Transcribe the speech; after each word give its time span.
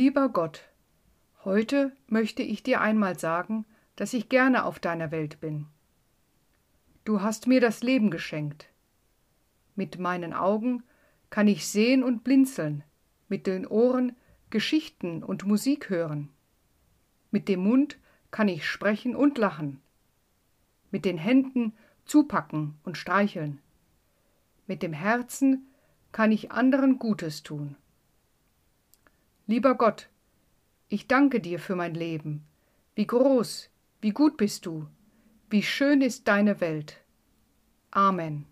Lieber 0.00 0.28
Gott, 0.28 0.62
heute 1.44 1.90
möchte 2.06 2.44
ich 2.44 2.62
dir 2.62 2.80
einmal 2.80 3.18
sagen, 3.18 3.66
dass 3.96 4.14
ich 4.14 4.28
gerne 4.28 4.64
auf 4.64 4.78
deiner 4.78 5.10
Welt 5.10 5.40
bin. 5.40 5.66
Du 7.04 7.20
hast 7.20 7.48
mir 7.48 7.60
das 7.60 7.82
Leben 7.82 8.08
geschenkt. 8.08 8.68
Mit 9.74 9.98
meinen 9.98 10.34
Augen 10.34 10.84
kann 11.30 11.48
ich 11.48 11.66
sehen 11.66 12.04
und 12.04 12.22
blinzeln, 12.22 12.84
mit 13.28 13.48
den 13.48 13.66
Ohren 13.66 14.14
Geschichten 14.50 15.24
und 15.24 15.46
Musik 15.46 15.90
hören. 15.90 16.28
Mit 17.32 17.48
dem 17.48 17.64
Mund 17.64 17.98
kann 18.30 18.46
ich 18.46 18.68
sprechen 18.68 19.16
und 19.16 19.36
lachen. 19.36 19.80
Mit 20.92 21.04
den 21.06 21.18
Händen 21.18 21.72
zupacken 22.04 22.78
und 22.84 22.96
streicheln. 22.96 23.60
Mit 24.68 24.84
dem 24.84 24.92
Herzen 24.92 25.66
kann 26.12 26.30
ich 26.30 26.52
anderen 26.52 27.00
Gutes 27.00 27.42
tun. 27.42 27.74
Lieber 29.50 29.76
Gott, 29.76 30.10
ich 30.90 31.06
danke 31.06 31.40
dir 31.40 31.58
für 31.58 31.74
mein 31.74 31.94
Leben. 31.94 32.44
Wie 32.94 33.06
groß, 33.06 33.70
wie 34.02 34.10
gut 34.10 34.36
bist 34.36 34.66
du, 34.66 34.86
wie 35.48 35.62
schön 35.62 36.02
ist 36.02 36.28
deine 36.28 36.60
Welt. 36.60 36.98
Amen. 37.90 38.44